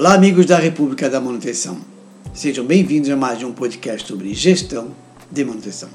[0.00, 1.76] Olá, amigos da República da Manutenção.
[2.32, 4.92] Sejam bem-vindos a mais um podcast sobre gestão
[5.30, 5.90] de manutenção.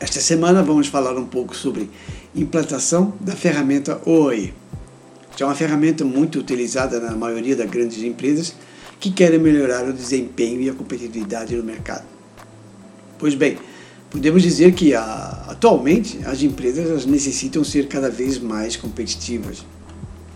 [0.00, 1.88] Esta semana vamos falar um pouco sobre
[2.34, 4.52] implantação da ferramenta OE.
[5.36, 8.56] Que é uma ferramenta muito utilizada na maioria das grandes empresas
[8.98, 12.04] que querem melhorar o desempenho e a competitividade no mercado.
[13.20, 13.56] Pois bem,
[14.10, 19.64] podemos dizer que a, atualmente as empresas necessitam ser cada vez mais competitivas.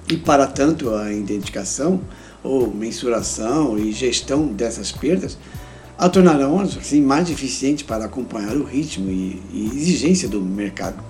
[0.08, 2.00] E para tanto a identificação
[2.42, 5.36] ou mensuração e gestão dessas perdas
[6.00, 11.04] a tornarão assim, mais eficientes para acompanhar o ritmo e, e exigência do mercado.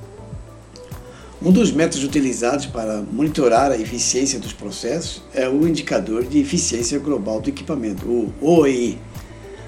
[1.41, 6.99] Um dos métodos utilizados para monitorar a eficiência dos processos é o Indicador de Eficiência
[6.99, 8.99] Global do Equipamento, o OEI,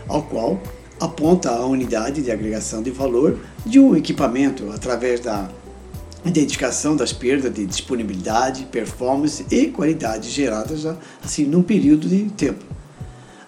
[0.09, 0.61] ao qual
[1.01, 5.49] aponta a unidade de agregação de valor de um equipamento através da
[6.25, 10.87] identificação das perdas de disponibilidade, performance e qualidade geradas
[11.23, 12.65] assim num período de tempo.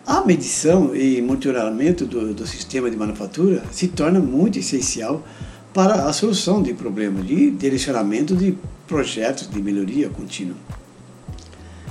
[0.07, 5.25] A medição e monitoramento do, do sistema de manufatura se torna muito essencial
[5.73, 10.57] para a solução de problemas de direcionamento de projetos de melhoria contínua.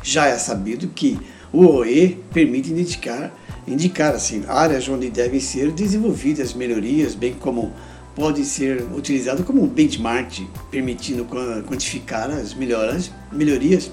[0.03, 1.19] Já é sabido que
[1.51, 3.33] o OE permite indicar,
[3.67, 7.73] indicar assim, áreas onde devem ser desenvolvidas melhorias, bem como
[8.15, 13.91] pode ser utilizado como benchmark, permitindo quantificar as melhoras, melhorias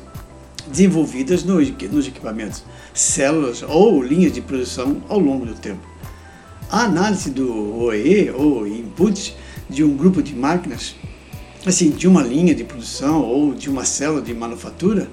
[0.69, 1.69] desenvolvidas nos,
[2.07, 2.63] equipamentos,
[2.93, 5.81] células ou linhas de produção ao longo do tempo.
[6.71, 9.35] A análise do OE, ou input,
[9.69, 10.95] de um grupo de máquinas,
[11.67, 15.09] assim, de uma linha de produção ou de uma célula de manufatura,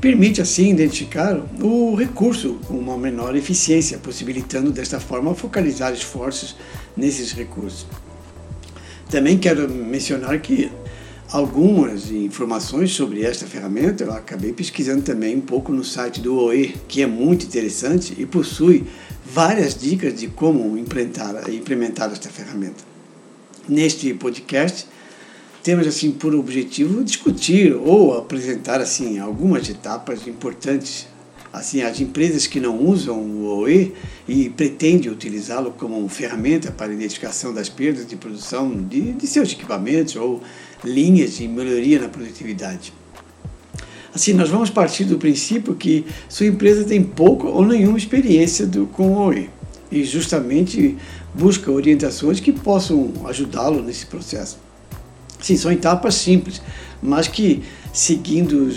[0.00, 6.54] permite assim identificar o recurso com uma menor eficiência, possibilitando desta forma focalizar esforços
[6.96, 7.86] nesses recursos.
[9.14, 10.72] Também quero mencionar que
[11.30, 16.74] algumas informações sobre esta ferramenta eu acabei pesquisando também um pouco no site do OE,
[16.88, 18.84] que é muito interessante e possui
[19.24, 22.82] várias dicas de como implementar, implementar esta ferramenta.
[23.68, 24.84] Neste podcast,
[25.62, 31.06] temos assim por objetivo discutir ou apresentar assim algumas etapas importantes
[31.54, 33.94] assim as empresas que não usam o OE
[34.26, 40.16] e pretendem utilizá-lo como ferramenta para identificação das perdas de produção de, de seus equipamentos
[40.16, 40.42] ou
[40.82, 42.92] linhas de melhoria na produtividade.
[44.12, 48.86] Assim, nós vamos partir do princípio que sua empresa tem pouca ou nenhuma experiência do,
[48.86, 49.48] com o OE
[49.92, 50.96] e justamente
[51.32, 54.58] busca orientações que possam ajudá-lo nesse processo.
[55.40, 56.60] Sim, são etapas simples,
[57.00, 58.72] mas que seguindo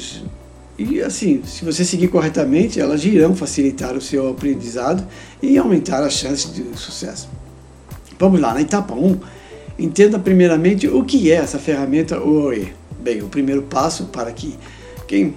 [0.77, 5.05] e assim, se você seguir corretamente, elas irão facilitar o seu aprendizado
[5.41, 7.27] e aumentar as chances de sucesso.
[8.19, 9.19] Vamos lá, na etapa 1,
[9.79, 12.73] entenda primeiramente o que é essa ferramenta OE.
[12.99, 14.55] Bem, o primeiro passo para que
[15.07, 15.35] quem,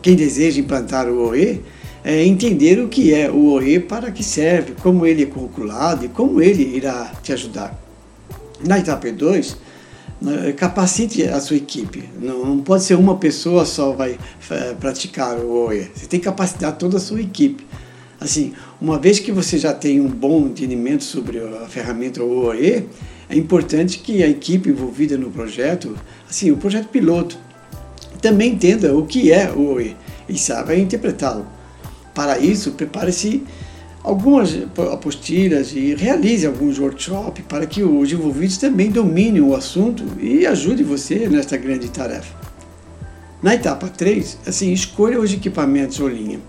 [0.00, 1.62] quem deseja implantar o OE
[2.04, 6.08] é entender o que é o OE, para que serve, como ele é calculado e
[6.08, 7.78] como ele irá te ajudar.
[8.64, 9.58] Na etapa 2, né,
[10.56, 12.08] capacite a sua equipe.
[12.20, 14.18] Não, não, pode ser uma pessoa só vai
[14.78, 15.90] praticar o OE.
[15.94, 17.66] Você tem que capacitar toda a sua equipe.
[18.20, 22.86] Assim, uma vez que você já tem um bom entendimento sobre a ferramenta OE,
[23.30, 25.96] é importante que a equipe envolvida no projeto,
[26.28, 27.38] assim, o projeto piloto,
[28.20, 29.96] também entenda o que é o OE
[30.28, 31.46] e saiba interpretá-lo.
[32.14, 33.42] Para isso, prepare-se
[34.02, 34.56] algumas
[34.92, 40.82] apostilas e realize alguns workshops para que os envolvidos também dominem o assunto e ajude
[40.82, 42.34] você nesta grande tarefa.
[43.42, 46.40] Na etapa 3, assim, escolha os equipamentos ou linha.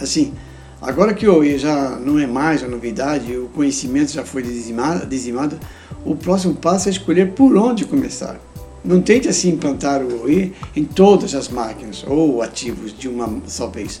[0.00, 0.32] Assim,
[0.80, 5.06] agora que o OE já não é mais a novidade, o conhecimento já foi dizimado,
[5.06, 5.58] dizimado,
[6.04, 8.40] o próximo passo é escolher por onde começar.
[8.82, 13.66] Não tente assim implantar o OE em todas as máquinas ou ativos de uma só
[13.66, 14.00] vez.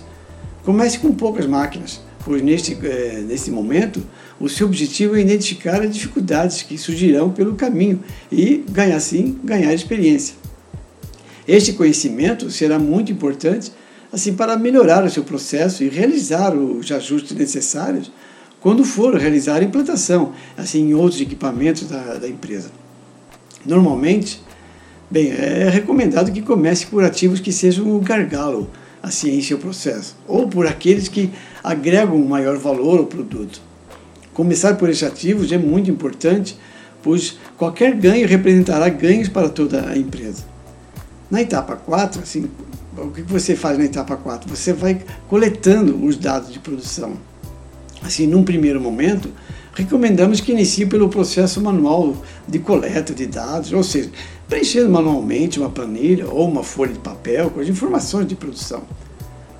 [0.64, 4.02] Comece com poucas máquinas pois neste, é, nesse momento
[4.38, 8.00] o seu objetivo é identificar as dificuldades que surgirão pelo caminho
[8.30, 10.34] e ganhar assim ganhar experiência.
[11.46, 13.72] Este conhecimento será muito importante
[14.12, 18.10] assim para melhorar o seu processo e realizar os ajustes necessários
[18.60, 22.70] quando for realizar a implantação assim em outros equipamentos da, da empresa.
[23.64, 24.42] Normalmente,
[25.10, 28.70] bem, é recomendado que comece por ativos que sejam o gargalo
[29.02, 31.30] a ciência e o processo, ou por aqueles que
[31.62, 33.60] agregam maior valor ao produto.
[34.32, 36.58] Começar por esses ativos é muito importante,
[37.02, 40.44] pois qualquer ganho representará ganhos para toda a empresa.
[41.30, 42.48] Na etapa 4, assim,
[42.96, 44.48] o que você faz na etapa 4?
[44.48, 47.14] Você vai coletando os dados de produção.
[48.02, 49.30] Assim, num primeiro momento,
[49.74, 52.16] recomendamos que inicie pelo processo manual
[52.48, 54.10] de coleta de dados, ou seja,
[54.50, 58.82] preenchendo manualmente uma planilha ou uma folha de papel com as informações de produção.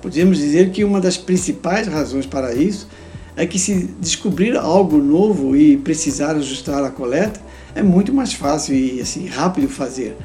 [0.01, 2.89] Podemos dizer que uma das principais razões para isso
[3.37, 7.39] é que se descobrir algo novo e precisar ajustar a coleta
[7.73, 10.17] é muito mais fácil e assim rápido fazer.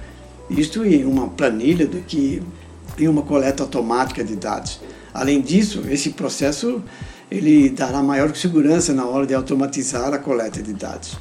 [0.51, 2.43] Isto em uma planilha do que
[2.99, 4.81] em uma coleta automática de dados.
[5.15, 6.83] Além disso, esse processo
[7.31, 11.17] ele dará maior segurança na hora de automatizar a coleta de dados.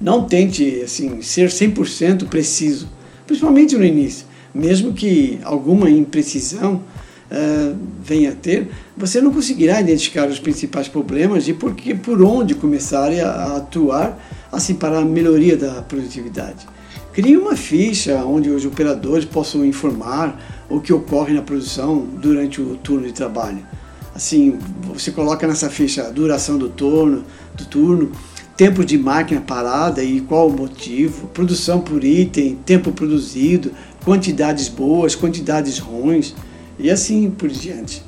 [0.00, 2.88] Não tente assim ser 100% preciso,
[3.26, 6.82] principalmente no início, mesmo que alguma imprecisão
[7.30, 12.22] uh, venha a ter, você não conseguirá identificar os principais problemas e por, que, por
[12.22, 14.18] onde começar a, atuar
[14.52, 16.66] assim para a melhoria da produtividade.
[17.12, 20.38] Crie uma ficha onde os operadores possam informar
[20.68, 23.66] o que ocorre na produção durante o turno de trabalho.
[24.14, 24.58] Assim,
[24.92, 28.12] você coloca nessa ficha a duração do turno, do turno,
[28.56, 33.70] tempo de máquina parada e qual o motivo, produção por item, tempo produzido,
[34.04, 36.34] quantidades boas, quantidades ruins
[36.78, 38.02] e assim por diante.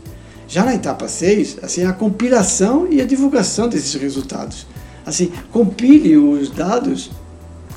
[0.49, 4.67] Já na etapa 6, assim, a compilação e a divulgação desses resultados.
[5.05, 7.11] Assim, compile os dados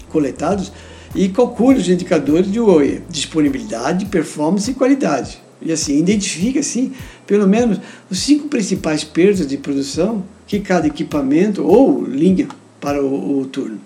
[0.09, 0.71] coletados
[1.13, 5.41] e calcule os indicadores de OE, disponibilidade, performance e qualidade.
[5.61, 6.93] E assim, identifique assim,
[7.27, 7.79] pelo menos
[8.09, 12.47] os cinco principais perdas de produção que cada equipamento ou linha
[12.81, 13.79] para o, o turno.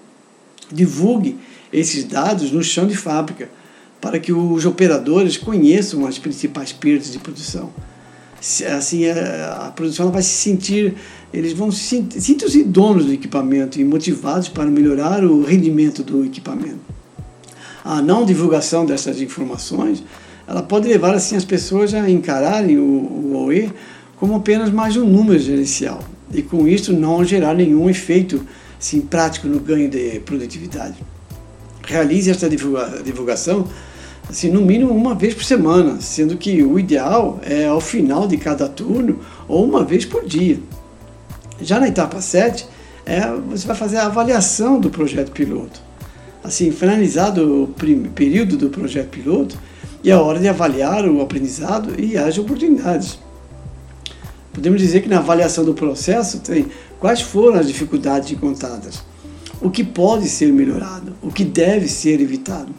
[0.72, 1.38] Divulgue
[1.72, 3.50] esses dados no chão de fábrica
[4.02, 7.72] para que os operadores conheçam as principais perdas de produção.
[8.76, 10.96] Assim, a, a produção vai se sentir,
[11.34, 16.80] eles vão se sentir donos do equipamento e motivados para melhorar o rendimento do equipamento.
[17.84, 20.04] A não divulgação dessas informações,
[20.48, 23.72] ela pode levar assim as pessoas a encararem o, o OE
[24.18, 26.04] como apenas mais um número gerencial
[26.34, 28.46] e com isso não gerar nenhum efeito
[29.10, 30.96] prático no ganho de produtividade.
[31.84, 33.68] Realize esta divulgação
[34.30, 38.38] assim, no mínimo uma vez por semana, sendo que o ideal é ao final de
[38.38, 40.60] cada turno ou uma vez por dia.
[41.62, 42.68] Já na etapa 7,
[43.06, 45.80] é, você vai fazer a avaliação do projeto piloto.
[46.44, 47.68] Assim, finalizado o
[48.14, 49.58] período do projeto piloto,
[50.04, 53.18] é hora de avaliar o aprendizado e as oportunidades.
[54.56, 56.68] Podemos dizer que na avaliação do processo tem
[56.98, 59.04] quais foram as dificuldades encontradas,
[59.62, 62.74] o que pode ser melhorado, o que deve ser evitado.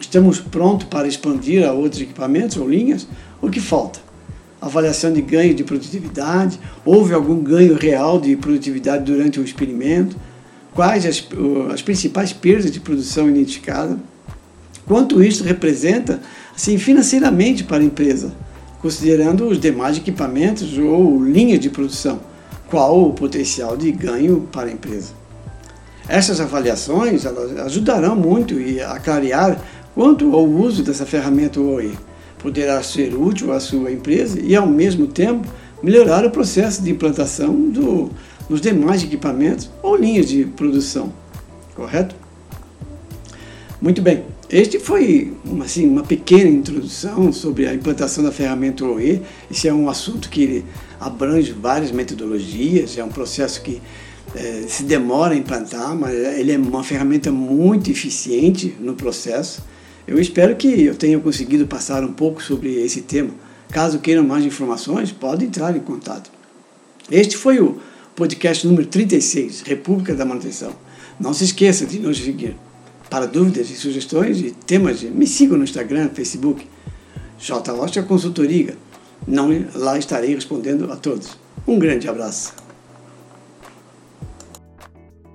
[0.00, 3.06] Estamos prontos para expandir a outros equipamentos ou linhas?
[3.40, 4.00] O que falta?
[4.60, 6.58] Avaliação de ganho de produtividade?
[6.84, 10.16] Houve algum ganho real de produtividade durante o experimento?
[10.74, 11.24] Quais as,
[11.72, 13.96] as principais perdas de produção identificadas?
[14.84, 16.20] Quanto isso representa
[16.54, 18.34] assim, financeiramente para a empresa,
[18.80, 22.20] considerando os demais equipamentos ou linhas de produção?
[22.68, 25.12] Qual o potencial de ganho para a empresa?
[26.08, 28.54] Essas avaliações ajudarão muito
[28.86, 29.60] a clarear
[29.96, 31.96] Quanto ao uso dessa ferramenta OE,
[32.38, 35.48] poderá ser útil à sua empresa e, ao mesmo tempo,
[35.82, 38.10] melhorar o processo de implantação do,
[38.46, 41.10] dos demais equipamentos ou linhas de produção.
[41.74, 42.14] Correto?
[43.80, 44.35] Muito bem.
[44.48, 45.32] Este foi
[45.64, 49.20] assim, uma pequena introdução sobre a implantação da ferramenta OE.
[49.50, 50.64] Esse é um assunto que
[51.00, 53.82] abrange várias metodologias, é um processo que
[54.36, 59.64] é, se demora a implantar, mas ele é uma ferramenta muito eficiente no processo.
[60.06, 63.30] Eu espero que eu tenha conseguido passar um pouco sobre esse tema.
[63.68, 66.30] Caso queiram mais informações, pode entrar em contato.
[67.10, 67.78] Este foi o
[68.14, 70.72] podcast número 36, República da Manutenção.
[71.18, 72.56] Não se esqueça de nos seguir.
[73.08, 76.66] Para dúvidas e sugestões de temas, me sigam no Instagram, Facebook,
[77.38, 77.72] J.
[77.72, 78.76] Rocha Consultoria.
[79.26, 81.38] Não, lá estarei respondendo a todos.
[81.66, 82.65] Um grande abraço.